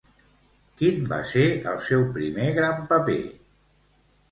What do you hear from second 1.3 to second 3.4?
ser el seu primer gran paper?